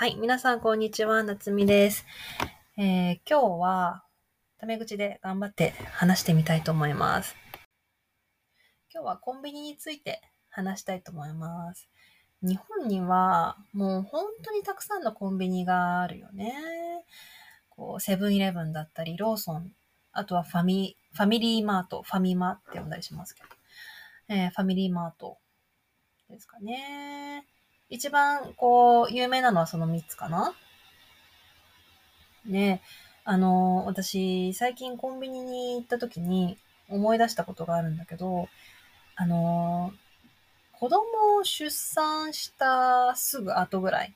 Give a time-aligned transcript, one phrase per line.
[0.00, 2.06] はい、皆さんこんにちは、なつみです。
[2.78, 4.02] えー今日は
[4.56, 7.36] タメ口で頑張って話してみたいと思います。
[8.90, 11.90] 今日はコンビニについて話したいと思います。
[12.40, 16.54] 日本にはもう本当にたくさんのコンビニがあるよね。
[17.68, 19.70] こうセブンイレブンだったり、ローソン、
[20.12, 23.48] あとはファミ、ファミリーマート、ファミマって呼んだりしますけど、
[24.30, 25.36] えーファミリーマート
[26.30, 27.44] ですかね。
[27.90, 30.54] 一番こう有名なのはその3つかな？
[32.46, 32.80] ね
[33.24, 36.56] あの、私、最近コンビニに行った時に
[36.88, 38.48] 思い出したことがあるんだけど、
[39.14, 39.92] あの、
[40.72, 44.14] 子供を出産したすぐ後ぐらい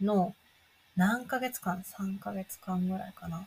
[0.00, 0.34] の
[0.96, 3.46] 何ヶ月間 ?3 ヶ月間ぐらいかな。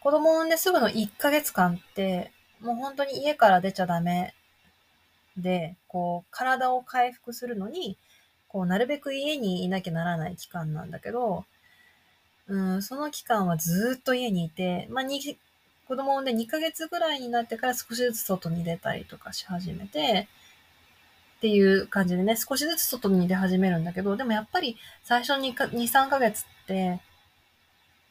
[0.00, 2.30] 子供を産んですぐの1ヶ月間って、
[2.60, 4.34] もう本当に家から出ちゃダメ
[5.36, 7.96] で、こう、体を回復するのに、
[8.52, 11.44] こう、なるべく家にいなきゃならない期間なんだけど、
[12.48, 15.20] うん、その期間はずっと家にいて、まあ、に
[15.88, 20.28] 子供を産んで2ヶ月ぐらいになってから少しずつ外に出たりとかし始めて、
[21.38, 27.00] っていう感じでね、少しずつ外に出始めるんだけど、でもやっぱり最初に2、3ヶ月って、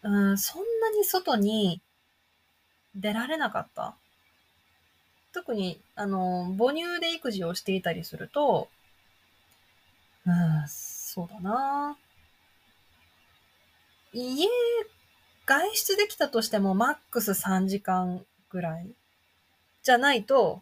[0.04, 1.82] うん、そんなに外に
[2.96, 3.96] 出られなかった。
[5.34, 8.68] 特に、あの、母乳で育児をしていたりすると、
[10.26, 11.98] うん、そうだな。
[14.14, 14.48] 家、
[15.46, 18.88] 外出できたとしてもマックス3時間ぐらい
[19.84, 20.62] じゃないと、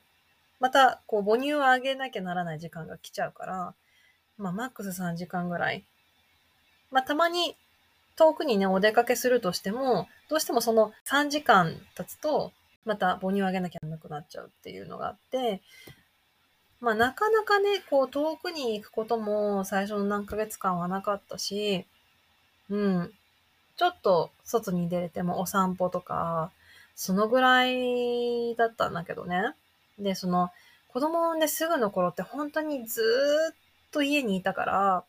[0.59, 3.75] また、こう、母乳をあげなきゃならない時間が来ちゃうから、
[4.37, 5.85] まあ、マックス3時間ぐらい。
[6.91, 7.55] まあ、たまに
[8.15, 12.51] 遠くにね、お出かけするとしても、どうしてもその3時間経つと、
[12.85, 15.61] また母乳をあげなきゃならなくなっちゃうっていうのがあって、
[16.81, 21.85] まあ、なかなかね、こう、遠くに行くことも最初の何ヶ月間はなかったし、
[22.69, 23.13] うん。
[23.75, 26.51] ちょっと外に出れてもお散歩とか、
[26.95, 29.53] そのぐらいだったんだけどね。
[29.97, 30.51] で、その、
[30.89, 33.55] 子供を産んですぐの頃って本当にずーっ
[33.91, 35.03] と家にいたから、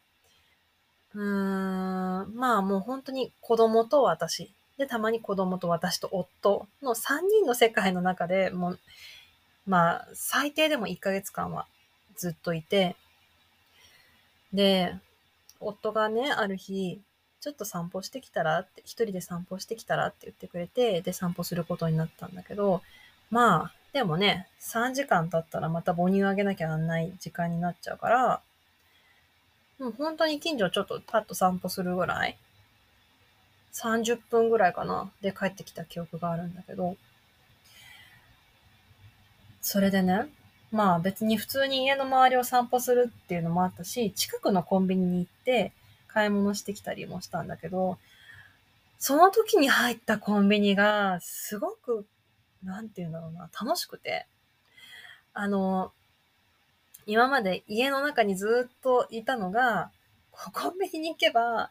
[1.14, 4.50] うーん、まあもう本当に子供と私。
[4.78, 8.78] で、たまに子供と私と夫の3人の世界の中でもう、
[9.70, 11.64] まあ、最低でも1ヶ月間は
[12.16, 12.96] ずっといて、
[14.52, 14.96] で、
[15.60, 17.00] 夫がね、ある日、
[17.40, 22.82] ちょっと散歩してきたらって、一人で散歩してきたらって言ってくれて、で、散歩することになったんだけど、
[23.30, 28.40] まあ、でもね、3時間経ったらまた母乳あげなきゃなんない時間になっちゃうから、
[29.78, 32.36] もう本当に近所ちょっとパッと散歩するぐらい、
[33.72, 36.96] 30分ぐらいかな、で帰ってきた記憶があるんだけど、
[39.60, 40.26] それでね、
[40.72, 45.72] まあ別に普通に家の周りを散歩するっていうのもあったし、近くのコンビニに行って
[46.08, 47.98] 買い物してきたりもしたんだけど、
[48.98, 52.06] その時に入ったコンビニがすごく、
[52.62, 54.26] なんていうんだろうな、楽しくて、
[55.32, 55.92] あの、
[57.06, 59.90] 今まで家の中にずっといたのが、
[60.30, 61.70] コンビニに行けば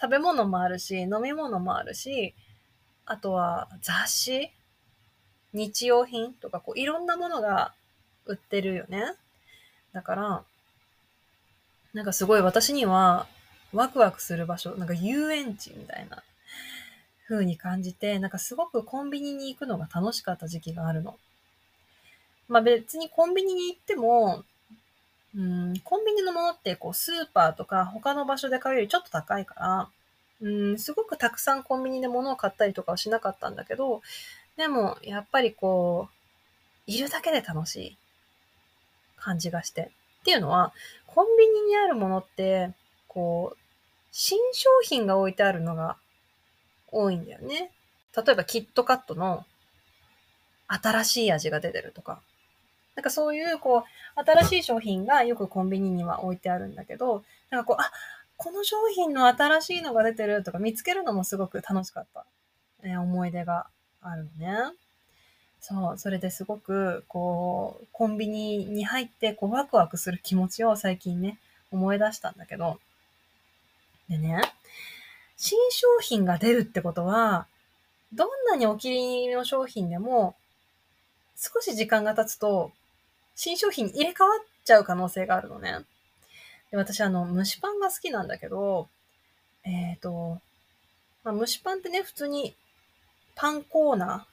[0.00, 2.34] 食べ物もあるし、飲み物もあるし、
[3.06, 4.50] あとは雑誌。
[5.54, 7.72] 日用品とか、こういろんなものが
[8.26, 9.02] 売ってるよね。
[9.92, 10.44] だから、
[11.94, 13.26] なんかすごい私には
[13.72, 16.22] ワクワクする場所、なんか遊園地みたいな
[17.28, 21.16] 風に感じて、なんかすごくコンビニに行くのが楽しかった時期があるの。
[22.48, 24.44] まあ別にコンビニに行っても、
[25.36, 29.88] うん、コンビニのものってこうスーパーとか他の場所で買うよりちょっと高いから、
[30.40, 34.02] うん、すごくたくさんコンビニで物を買ったりとかはしなかったんだけど、
[34.56, 36.14] でもやっぱりこう、
[36.86, 37.96] いるだけで楽しい
[39.16, 39.90] 感じがして。
[40.20, 40.72] っていうのは、
[41.06, 42.72] コンビニにあるものって、
[43.08, 43.58] こう、
[44.10, 45.96] 新商品が置いてあるのが
[46.90, 47.70] 多いんだよね。
[48.16, 49.44] 例えばキットカットの
[50.68, 52.20] 新しい味が出てるとか。
[52.94, 53.84] なんかそういう、こ
[54.16, 57.90] う、新しい商品がよくコンビニには置いてあるんだけど、なんかこう、あ、
[58.36, 62.26] この商品の新しいのが出てるとか見つけるのもすごく楽しかった、
[62.82, 63.66] えー思い出が
[64.08, 64.56] あるのね。
[65.60, 71.38] そう、それですごく、こう、コンビニに入って、こう、ワクワクする気持ちを最近ね、
[71.72, 72.78] 思い出したんだけど、
[74.08, 74.42] でね、
[75.36, 77.46] 新商品が出るってことは、
[78.12, 80.36] どんなにお気に入りの商品でも、
[81.36, 82.72] 少し時間が経つと、
[83.34, 85.78] 新商品に入れ替わっちゃう可能性があるのね。
[86.70, 88.88] で私、あの、蒸しパンが好きなんだけど、
[89.64, 90.40] えっ、と、
[91.24, 92.54] まあ、蒸しパンってね、普通に
[93.34, 94.26] パンコーナ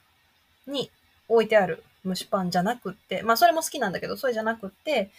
[0.68, 0.90] ーに
[1.28, 5.10] 置いてある蒸しパンじゃなくって、まあそれも好きなんだけど、それじゃなくって、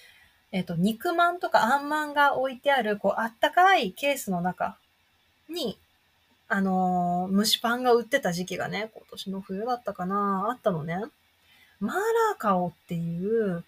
[0.52, 4.78] えっ、と、肉まんとかあんまんが置いてある、こう、あったかいケースの中
[5.50, 5.80] に、
[6.48, 11.02] あのー蒸しパンが売ってた時期がね、今年の冬だったかな、あったのね。
[11.80, 13.64] マーラーカオっていう、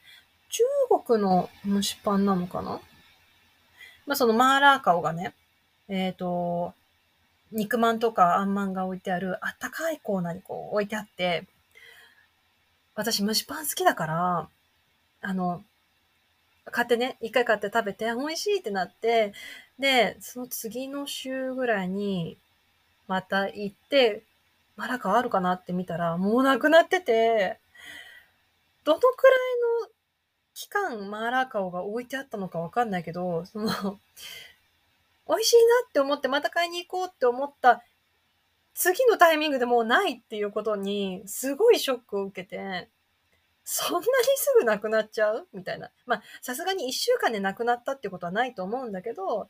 [0.49, 0.63] 中
[1.05, 2.79] 国の蒸しパンなのかな？
[4.05, 5.33] まあ、そのマーラーカオがね、
[5.87, 6.73] えっ、と、
[7.51, 11.45] 肉まんとかあんまんが置いてあるあったかいコーナーにこう置いてあって、
[12.95, 14.49] 私蒸しパン好きだから、
[15.21, 15.63] あの、
[16.71, 19.33] 買ってね、一回買って食べて、美味しいってなって、
[19.79, 22.37] で、その次の週ぐらいに、
[23.07, 24.23] また行って、
[24.75, 27.59] マラカあるかなって見たら、もうなくなってて、
[28.83, 29.89] どのくらいの
[30.53, 33.99] 期間マーラーカオが置いてあったのかわかんないけど、その、
[35.27, 37.83] 美味しいなって思ってまた買いに行こうって思った
[38.73, 42.89] 次のタイミングでもうないっていうことに、すごいショックを受けて、
[43.63, 44.05] そんなに
[44.35, 45.89] すぐなくなっちゃうみたいな。
[46.05, 49.47] まあ、さすがに一週間でなくなったってことはないと思うんだけど、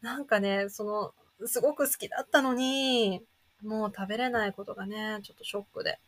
[0.00, 3.22] なんかね、その、すごく好きだったのに、
[3.62, 5.98] もう食べれないことがね、ちょっとショックで。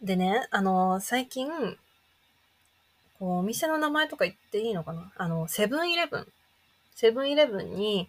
[0.00, 1.50] でね、あの、最近、
[3.18, 5.12] こう、お店の名前とか言っていいのかな？
[5.16, 6.26] あの、セブンイレブン。
[7.00, 8.08] セブンイレブンに、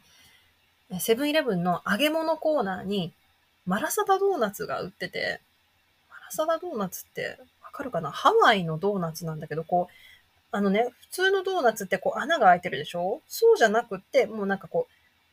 [0.99, 3.13] セブンイレブンの揚げ物コーナーに、
[3.67, 5.41] マラサダドーナツが売ってて、
[6.09, 8.09] マラサダドーナツってわかるかな？
[8.09, 9.93] ハワイのドーナツなんだけど、こう、
[10.51, 13.21] あのね、普通のドーナツってこう穴が開いてるでしょ？
[13.27, 14.87] そうじゃなくって、もうなんかこ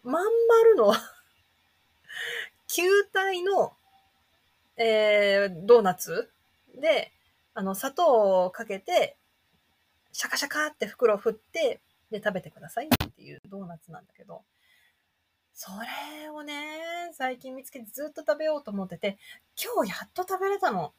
[0.05, 0.93] う、まん丸の
[2.69, 3.73] 球体の、
[4.77, 6.29] えー、ドーナツ？
[6.75, 7.11] で、
[7.55, 9.17] あの、砂糖をかけて、
[10.13, 11.81] シャカシャカって袋を振って、
[12.11, 14.43] で、食べてくださいっていうドーナツなんだけど、
[15.55, 15.71] そ
[16.23, 16.55] れをね、
[17.15, 19.17] 最近見つけてずっと食べようと思ってて、
[19.63, 20.93] 今日やっと食べれたの。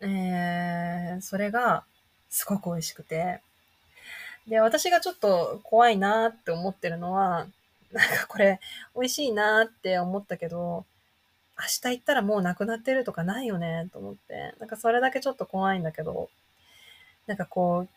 [0.00, 1.84] えー、それが
[2.28, 3.40] すごく美味しくて。
[4.46, 7.46] で、私がちょっと怖いなって思ってるのは、
[7.92, 8.60] なんかこれ
[8.94, 10.84] 美味しいなって思ったけど、
[11.58, 14.54] 明日行ったらもうなくなってるとかないよねと思って。
[14.58, 16.30] なんかそれだけちょっと怖いんだけど、
[17.26, 17.88] なんかこう、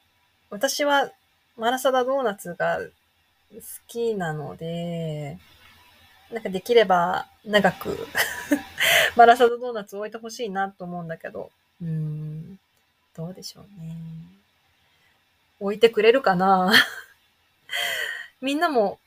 [0.55, 1.11] 私は
[1.57, 5.37] マラサダドーナツが好きなので、
[6.31, 8.07] なんかできれば長く
[9.17, 12.57] マラサダドーナツ置いてほしいなと思うんだけど、うん、
[13.17, 13.97] どうでしょうね。
[15.59, 16.71] 置いてくれるかな？
[18.39, 18.97] みんなも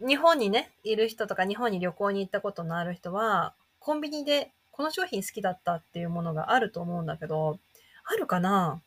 [0.00, 7.60] 日本にね、いる人とか日本に旅行に行ったことのある人は、コンビニでこの商品好きだったっていうものがあると思うんだけど、
[8.04, 8.82] あるかな？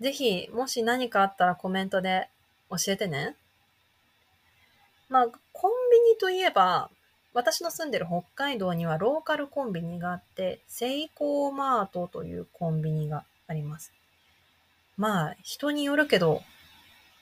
[0.00, 2.28] ぜひ、もし何かあったらコメントで
[2.70, 3.34] 教えてね。
[5.08, 6.90] まあ、コンビニといえば、
[7.32, 13.92] 私の住んでる北海道にはローカルコンビニがあって、セイコーマートというコンビニがあります。
[14.96, 16.42] まあ、人によるけど、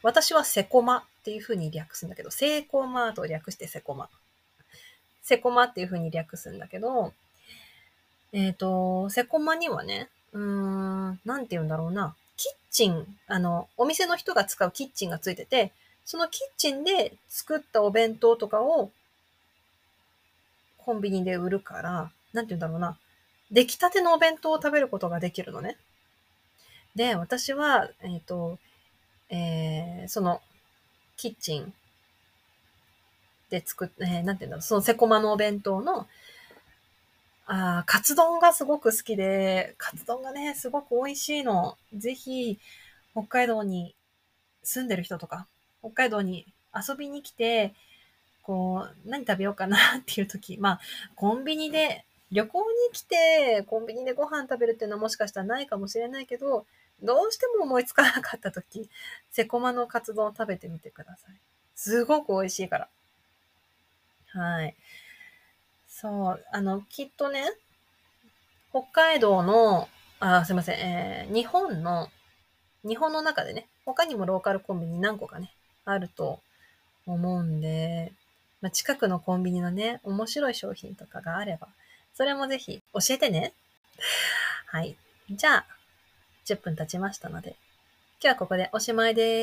[0.03, 4.09] 私はセコマっていう風に略すんだけど、セイコーマートを略してセコマ。
[5.23, 7.13] セコマっていう風に略すんだけど、
[8.33, 12.15] えっ、と、セコマにはね、うーん、なんて言うんだろうな。
[12.75, 15.73] チン、あの、お店の人が使うキッチンがついてて、
[16.05, 18.91] そのキッチンで作ったお弁当とかを
[20.79, 22.99] コンビニで売るから、なんて言うんだろうな。
[23.53, 25.77] 出来たてのお弁当を食べることができるのね。
[26.97, 28.59] で、私は、えっ、と、
[29.31, 30.43] えーその、
[31.17, 31.73] キッチン
[33.51, 36.09] で作っ、えーなんて言うんだろう、そのセコマのお弁当の、
[37.47, 41.77] あカツ丼がすごく好きで、カツ丼がね、すごく美味しいの。
[41.95, 42.59] ぜひ、
[43.13, 43.95] 北海道に
[44.63, 45.47] 住んでる人とか、
[45.81, 47.75] 北海道に遊びに来て、
[48.43, 50.81] こう、何食べようかなっていう時、まあ、
[51.15, 56.67] コンビニで、旅行に来て、コンビニでご飯食べるっていうのはもしかしたらないかもしれないけど、
[57.03, 58.89] どうしても思いつかなかった時、
[59.31, 61.35] セコマのカツ丼を食べてみてください。
[61.75, 62.89] すごく美味しいから。
[64.29, 64.75] はい。
[65.95, 67.45] そう、あの、きっとね、
[68.71, 72.09] 北海道の、あ、すいません、えー日本の、
[72.83, 75.53] 日本の中でね、他にもローカルコンビニ何個かね、
[75.85, 76.41] あると
[77.07, 78.13] 思うんで、
[78.61, 81.69] まあ、近くのコンビニのね、面白い商品とかがあれば、
[82.13, 83.53] それもぜひ教えてね。
[84.67, 84.97] はい。
[85.31, 85.67] じゃあ、
[86.45, 87.51] 10分経ちましたので、
[88.21, 89.43] 今日はここでおしまいです。